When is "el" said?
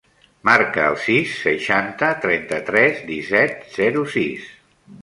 0.93-0.97